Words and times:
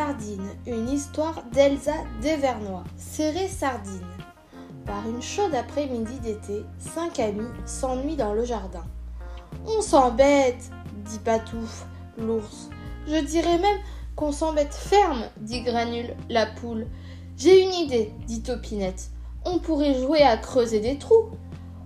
Sardine, 0.00 0.48
une 0.66 0.88
histoire 0.88 1.42
d'Elsa 1.52 1.92
Devernois. 2.22 2.84
Serré 2.96 3.48
Sardine. 3.48 4.00
Par 4.86 5.06
une 5.06 5.20
chaude 5.20 5.54
après-midi 5.54 6.18
d'été, 6.20 6.64
cinq 6.78 7.20
amis 7.20 7.50
s'ennuient 7.66 8.16
dans 8.16 8.32
le 8.32 8.46
jardin. 8.46 8.82
On 9.66 9.82
s'embête, 9.82 10.70
dit 11.04 11.18
Patouf, 11.18 11.84
l'ours. 12.16 12.70
Je 13.06 13.22
dirais 13.22 13.58
même 13.58 13.78
qu'on 14.16 14.32
s'embête 14.32 14.72
ferme, 14.72 15.24
dit 15.36 15.60
Granule, 15.60 16.16
la 16.30 16.46
poule. 16.46 16.86
J'ai 17.36 17.62
une 17.62 17.74
idée, 17.74 18.14
dit 18.26 18.40
Topinette. 18.40 19.10
On 19.44 19.58
pourrait 19.58 20.00
jouer 20.00 20.22
à 20.22 20.38
creuser 20.38 20.80
des 20.80 20.96
trous. 20.96 21.28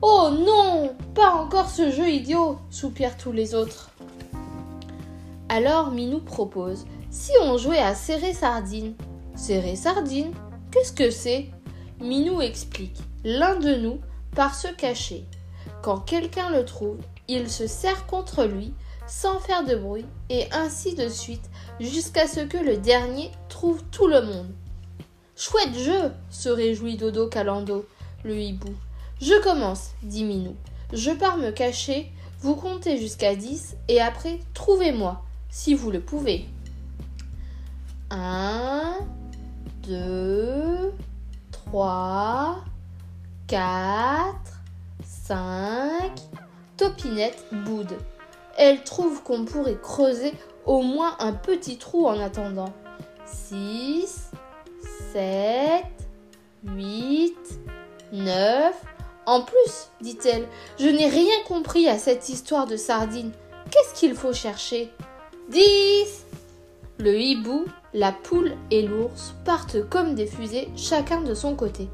Oh 0.03 0.29
non, 0.31 0.95
pas 1.17 1.33
encore 1.33 1.69
ce 1.69 1.91
jeu 1.91 2.09
idiot, 2.09 2.59
soupirent 2.71 3.17
tous 3.17 3.33
les 3.33 3.57
autres. 3.57 3.91
Alors 5.48 5.91
Minou 5.91 6.20
propose 6.20 6.84
si 7.14 7.30
on 7.41 7.56
jouait 7.56 7.78
à 7.78 7.95
serrer 7.95 8.34
sardine. 8.34 8.95
Serrer 9.36 9.77
sardine 9.77 10.32
Qu'est-ce 10.73 10.92
que 10.92 11.10
c'est? 11.10 11.46
Minou 12.00 12.42
explique. 12.42 12.98
L'un 13.23 13.54
de 13.54 13.77
nous 13.77 14.00
part 14.34 14.56
se 14.56 14.66
cacher. 14.66 15.24
Quand 15.80 15.98
quelqu'un 15.98 16.50
le 16.50 16.64
trouve, 16.64 16.98
il 17.28 17.48
se 17.48 17.68
serre 17.68 18.06
contre 18.06 18.45
lui 18.45 18.74
sans 19.06 19.38
faire 19.38 19.64
de 19.64 19.77
bruit 19.77 20.06
et 20.28 20.48
ainsi 20.50 20.96
de 20.96 21.09
suite 21.09 21.48
jusqu'à 21.78 22.27
ce 22.27 22.40
que 22.40 22.59
le 22.59 22.78
dernier 22.78 23.30
trouve 23.48 23.84
tout 23.92 24.09
le 24.09 24.20
monde. 24.20 24.51
Chouette 25.37 25.78
jeu 25.78 26.10
se 26.30 26.48
réjouit 26.48 26.96
Dodo 26.96 27.28
Calando, 27.28 27.87
le 28.24 28.37
hibou. 28.37 28.73
Je 29.20 29.40
commence, 29.40 29.90
dit 30.02 30.24
Minou. 30.24 30.56
Je 30.92 31.12
pars 31.12 31.37
me 31.37 31.52
cacher, 31.52 32.10
vous 32.40 32.56
comptez 32.56 32.98
jusqu'à 32.98 33.37
dix 33.37 33.76
et 33.87 34.01
après 34.01 34.40
trouvez-moi, 34.52 35.23
si 35.48 35.74
vous 35.74 35.92
le 35.92 36.01
pouvez. 36.01 36.49
Un, 38.16 38.98
deux, 39.82 40.93
trois, 41.51 42.59
quatre, 43.48 44.60
cinq. 45.04 46.12
Topinette 46.76 47.45
boude. 47.51 47.96
Elle 48.56 48.84
trouve 48.84 49.24
qu'on 49.24 49.45
pourrait 49.45 49.80
creuser 49.82 50.32
au 50.65 50.82
moins 50.82 51.16
un 51.18 51.32
petit 51.32 51.76
trou 51.76 52.06
en 52.06 52.21
attendant. 52.21 52.73
Six, 53.26 54.30
sept, 55.12 55.84
huit, 56.65 57.59
neuf. 58.12 58.80
En 59.26 59.43
plus, 59.43 59.88
dit-elle, 60.01 60.46
je 60.78 60.87
n'ai 60.87 61.09
rien 61.09 61.34
compris 61.49 61.88
à 61.88 61.99
cette 61.99 62.28
histoire 62.28 62.68
de 62.68 62.76
sardines. 62.76 63.32
Qu'est-ce 63.73 63.99
qu'il 63.99 64.15
faut 64.15 64.32
chercher? 64.32 64.93
Dix 65.49 66.25
Le 66.99 67.19
hibou, 67.19 67.65
la 67.94 68.10
poule 68.10 68.53
et 68.72 68.82
l'ours 68.82 69.34
partent 69.44 69.88
comme 69.88 70.14
des 70.14 70.26
fusées, 70.26 70.69
chacun 70.76 71.22
de 71.22 71.32
son 71.32 71.54
côté. 71.54 71.88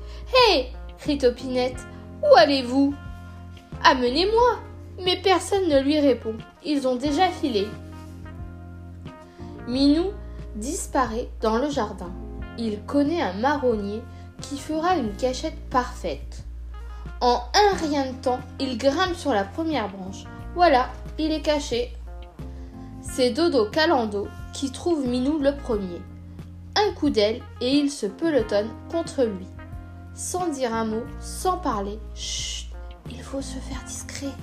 Hé 0.48 0.72
crie 0.98 1.18
Topinette. 1.18 1.86
Où 2.22 2.34
allez-vous? 2.36 2.94
Amenez-moi 3.84 4.58
Mais 5.04 5.16
personne 5.16 5.68
ne 5.68 5.80
lui 5.80 5.98
répond. 5.98 6.34
Ils 6.64 6.86
ont 6.88 6.96
déjà 6.96 7.28
filé. 7.28 7.68
Minou 9.68 10.10
disparaît 10.56 11.28
dans 11.40 11.58
le 11.58 11.70
jardin. 11.70 12.10
Il 12.58 12.82
connaît 12.84 13.22
un 13.22 13.34
marronnier 13.34 14.02
qui 14.42 14.58
fera 14.58 14.96
une 14.96 15.14
cachette 15.14 15.58
parfaite. 15.70 16.44
En 17.20 17.42
un 17.54 17.76
rien 17.76 18.12
de 18.12 18.16
temps, 18.22 18.40
il 18.58 18.78
grimpe 18.78 19.14
sur 19.14 19.32
la 19.32 19.44
première 19.44 19.88
branche. 19.88 20.24
Voilà, 20.54 20.90
il 21.18 21.32
est 21.32 21.42
caché. 21.42 21.92
C'est 23.02 23.30
Dodo 23.30 23.66
Calando 23.70 24.28
qui 24.60 24.70
trouve 24.70 25.06
Minou 25.06 25.38
le 25.38 25.56
premier. 25.56 26.02
Un 26.76 26.92
coup 26.92 27.08
d'aile 27.08 27.40
et 27.62 27.78
il 27.78 27.90
se 27.90 28.04
pelotonne 28.04 28.68
contre 28.92 29.24
lui. 29.24 29.46
Sans 30.14 30.48
dire 30.48 30.74
un 30.74 30.84
mot, 30.84 31.04
sans 31.18 31.56
parler. 31.56 31.98
Chut, 32.14 32.68
il 33.10 33.22
faut 33.22 33.40
se 33.40 33.56
faire 33.56 33.82
discret. 33.86 34.34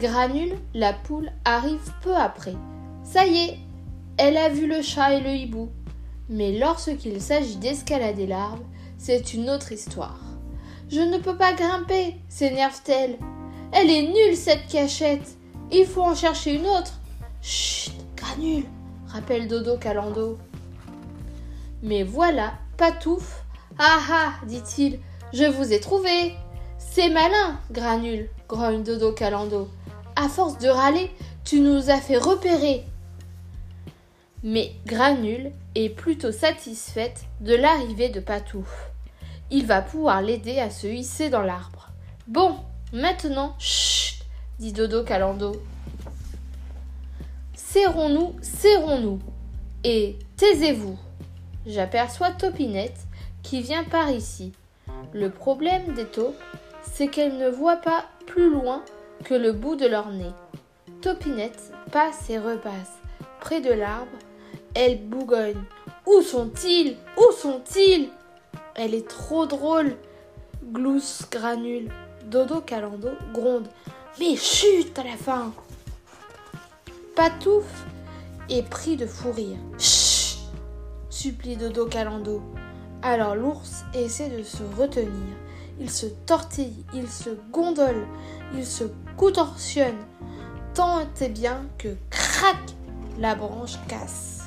Granule, 0.00 0.56
la 0.72 0.94
poule, 0.94 1.30
arrive 1.44 1.92
peu 2.00 2.16
après. 2.16 2.54
Ça 3.04 3.26
y 3.26 3.36
est, 3.36 3.58
elle 4.16 4.38
a 4.38 4.48
vu 4.48 4.66
le 4.66 4.80
chat 4.80 5.12
et 5.12 5.20
le 5.20 5.34
hibou. 5.34 5.68
Mais 6.30 6.58
lorsqu'il 6.58 7.20
s'agit 7.20 7.56
d'escalader 7.56 8.26
l'arbre, 8.26 8.64
c'est 8.96 9.34
une 9.34 9.50
autre 9.50 9.70
histoire. 9.70 10.20
Je 10.88 11.00
ne 11.00 11.18
peux 11.18 11.36
pas 11.36 11.52
grimper, 11.52 12.16
s'énerve-t-elle. 12.30 13.18
Elle 13.72 13.90
est 13.90 14.08
nulle 14.08 14.36
cette 14.36 14.66
cachette. 14.66 15.36
Il 15.70 15.84
faut 15.84 16.04
en 16.04 16.14
chercher 16.14 16.54
une 16.54 16.66
autre. 16.66 16.94
Chut, 17.42 17.92
rappelle 19.08 19.48
Dodo 19.48 19.76
Calando. 19.78 20.38
Mais 21.82 22.02
voilà, 22.02 22.54
Patouf. 22.76 23.44
Ah 23.78 24.00
ah, 24.10 24.32
dit-il, 24.46 24.98
je 25.32 25.44
vous 25.44 25.72
ai 25.72 25.80
trouvé. 25.80 26.34
C'est 26.78 27.08
malin, 27.10 27.58
granule, 27.70 28.28
grogne 28.48 28.82
Dodo 28.82 29.12
Calando. 29.12 29.68
À 30.16 30.28
force 30.28 30.58
de 30.58 30.68
râler, 30.68 31.10
tu 31.44 31.60
nous 31.60 31.90
as 31.90 32.00
fait 32.00 32.18
repérer. 32.18 32.84
Mais 34.42 34.72
Granule 34.86 35.52
est 35.74 35.88
plutôt 35.88 36.32
satisfaite 36.32 37.24
de 37.40 37.54
l'arrivée 37.54 38.08
de 38.08 38.20
Patouf. 38.20 38.90
Il 39.50 39.66
va 39.66 39.82
pouvoir 39.82 40.22
l'aider 40.22 40.58
à 40.58 40.70
se 40.70 40.86
hisser 40.86 41.28
dans 41.30 41.42
l'arbre. 41.42 41.88
Bon, 42.26 42.56
maintenant, 42.92 43.54
chut, 43.58 44.22
dit 44.58 44.72
Dodo 44.72 45.02
Calando. 45.02 45.60
Serrons-nous, 47.58 48.36
serrons-nous. 48.40 49.18
Et 49.82 50.16
taisez-vous. 50.36 50.96
J'aperçois 51.66 52.30
Topinette 52.30 53.00
qui 53.42 53.60
vient 53.60 53.82
par 53.82 54.10
ici. 54.10 54.52
Le 55.12 55.28
problème 55.28 55.92
des 55.92 56.04
taupes, 56.04 56.40
c'est 56.82 57.08
qu'elles 57.08 57.36
ne 57.36 57.48
voient 57.48 57.76
pas 57.76 58.04
plus 58.26 58.48
loin 58.48 58.84
que 59.24 59.34
le 59.34 59.52
bout 59.52 59.74
de 59.74 59.86
leur 59.86 60.10
nez. 60.10 60.30
Topinette 61.02 61.72
passe 61.90 62.30
et 62.30 62.38
repasse 62.38 62.92
près 63.40 63.60
de 63.60 63.72
l'arbre. 63.72 64.16
Elle 64.74 65.02
bougonne. 65.02 65.64
Où 66.06 66.22
sont-ils? 66.22 66.96
Où 67.16 67.32
sont-ils? 67.32 68.08
Elle 68.76 68.94
est 68.94 69.08
trop 69.08 69.46
drôle. 69.46 69.96
Glousse 70.62 71.26
granule. 71.28 71.90
Dodo 72.24 72.60
Calando 72.60 73.10
gronde. 73.34 73.68
Mais 74.20 74.36
chut 74.36 74.96
à 74.96 75.02
la 75.02 75.16
fin 75.16 75.52
Patouf 77.18 77.64
est 78.48 78.62
pris 78.62 78.96
de 78.96 79.04
fou 79.04 79.32
rire. 79.32 79.58
Chut 79.76 80.38
supplie 81.10 81.56
Dodo 81.56 81.86
Calando. 81.86 82.40
Alors 83.02 83.34
l'ours 83.34 83.82
essaie 83.92 84.28
de 84.28 84.44
se 84.44 84.62
retenir. 84.78 85.34
Il 85.80 85.90
se 85.90 86.06
tortille, 86.06 86.84
il 86.94 87.08
se 87.08 87.30
gondole, 87.50 88.06
il 88.54 88.64
se 88.64 88.84
contorsionne, 89.16 89.98
tant 90.74 91.00
et 91.20 91.28
bien 91.28 91.66
que 91.76 91.88
crac, 92.08 92.54
la 93.18 93.34
branche 93.34 93.80
casse. 93.88 94.44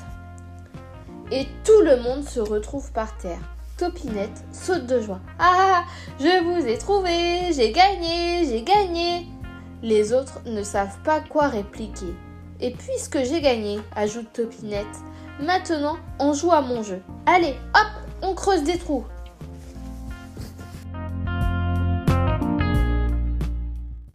Et 1.30 1.46
tout 1.64 1.82
le 1.82 1.98
monde 1.98 2.26
se 2.26 2.40
retrouve 2.40 2.90
par 2.92 3.18
terre. 3.18 3.54
Topinette 3.76 4.44
saute 4.50 4.86
de 4.86 4.98
joie. 4.98 5.20
Ah, 5.38 5.84
je 6.18 6.42
vous 6.42 6.66
ai 6.66 6.78
trouvé, 6.78 7.52
j'ai 7.52 7.70
gagné, 7.70 8.46
j'ai 8.46 8.62
gagné. 8.62 9.26
Les 9.82 10.14
autres 10.14 10.40
ne 10.46 10.62
savent 10.62 11.02
pas 11.04 11.20
quoi 11.20 11.48
répliquer. 11.48 12.14
Et 12.62 12.70
puisque 12.70 13.18
j'ai 13.24 13.40
gagné, 13.40 13.80
ajoute 13.96 14.32
Topinette, 14.32 14.86
maintenant 15.40 15.96
on 16.20 16.32
joue 16.32 16.52
à 16.52 16.60
mon 16.60 16.84
jeu. 16.84 17.02
Allez, 17.26 17.56
hop, 17.74 17.88
on 18.22 18.34
creuse 18.34 18.62
des 18.62 18.78
trous. 18.78 19.04